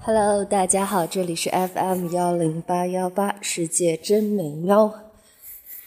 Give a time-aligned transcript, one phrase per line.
[0.00, 5.10] Hello，大家好，这里是 FM 幺零八幺八，世界真美妙。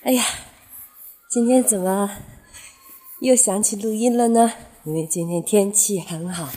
[0.03, 0.23] 哎呀，
[1.29, 2.11] 今天怎么
[3.21, 4.51] 又想起录音了呢？
[4.83, 6.49] 因为今天天气很好，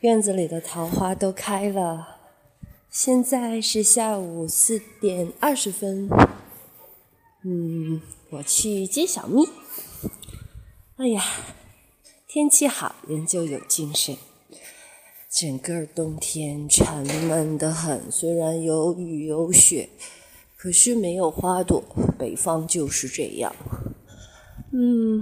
[0.00, 2.16] 院子里的桃花都开了。
[2.88, 6.08] 现在是下午四点二十分，
[7.44, 8.00] 嗯，
[8.30, 9.46] 我去接小蜜。
[10.96, 11.22] 哎呀，
[12.26, 14.16] 天气好，人就有精神。
[15.38, 19.90] 整个冬天沉闷的很，虽然有雨有雪，
[20.56, 21.84] 可是没有花朵。
[22.18, 23.54] 北方就是这样。
[24.72, 25.20] 嗯，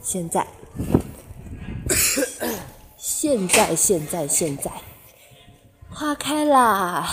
[0.00, 0.46] 现在，
[2.96, 4.70] 现在，现在，现在，
[5.90, 7.12] 花开啦，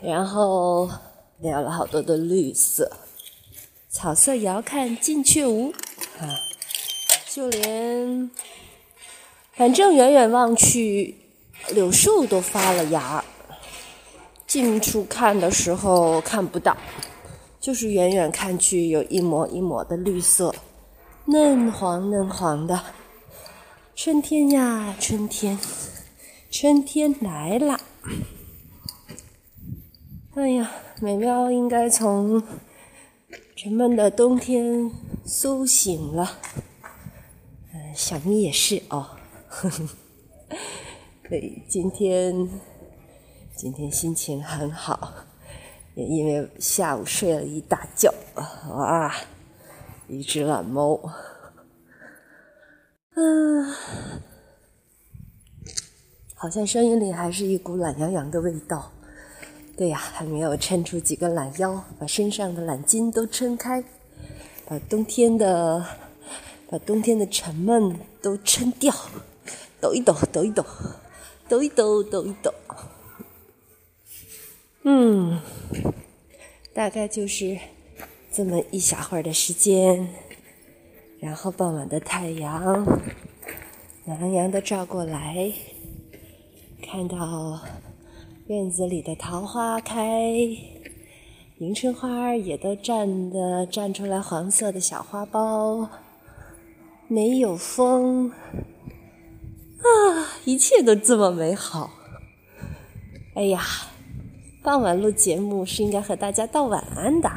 [0.00, 0.88] 然后
[1.40, 2.90] 留了好多的绿色，
[3.90, 5.70] 草色遥看近却无
[6.18, 6.32] 啊，
[7.30, 7.79] 就连。
[9.60, 11.16] 反正远远望去，
[11.74, 13.22] 柳树都发了芽。
[14.46, 16.74] 近处看的时候看不到，
[17.60, 20.54] 就是远远看去有一抹一抹的绿色，
[21.26, 22.80] 嫩黄嫩黄的。
[23.94, 25.58] 春天呀，春天，
[26.50, 27.78] 春天来了。
[30.36, 30.70] 哎呀，
[31.02, 32.42] 美妙应该从
[33.54, 34.90] 沉闷的冬天
[35.26, 36.38] 苏醒了。
[37.74, 39.19] 嗯，小咪也是哦。
[39.50, 39.88] 呵呵，
[41.28, 42.48] 对，今天
[43.56, 45.12] 今天心情很好，
[45.96, 48.14] 也因为下午睡了一大觉，
[48.68, 49.12] 哇，
[50.06, 51.00] 一只懒猫，
[53.16, 53.74] 嗯，
[56.36, 58.92] 好像声音里还是一股懒洋洋的味道。
[59.76, 63.82] 对呀，还没有抻出几个懒腰，把身上的懒筋都撑开，
[64.64, 65.84] 把冬天的
[66.68, 68.94] 把冬天的沉闷都撑掉。
[69.80, 70.64] 抖一抖，抖一抖，
[71.48, 72.52] 抖一抖，抖一抖。
[74.82, 75.40] 嗯，
[76.72, 77.58] 大概就是
[78.32, 80.08] 这么一小会儿的时间，
[81.18, 82.84] 然后傍晚的太阳
[84.04, 85.52] 暖洋洋的照过来，
[86.82, 87.60] 看到
[88.46, 90.32] 院子里的桃花开，
[91.58, 95.88] 迎春花也都绽的绽出来黄色的小花苞，
[97.06, 98.32] 没有风。
[99.80, 101.90] 啊，一切都这么美好。
[103.34, 103.62] 哎呀，
[104.62, 107.30] 傍晚录节目是应该和大家道晚安的，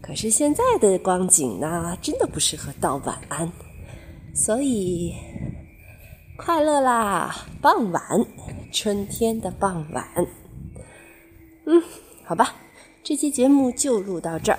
[0.00, 3.52] 可是现在的光景呢，真的不适合道晚安，
[4.34, 5.14] 所以
[6.36, 7.46] 快乐啦！
[7.62, 8.02] 傍晚，
[8.72, 10.04] 春天的傍晚。
[11.66, 11.82] 嗯，
[12.24, 12.56] 好吧，
[13.04, 14.58] 这期节目就录到这儿，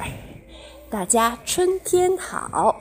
[0.90, 2.76] 大家春天好。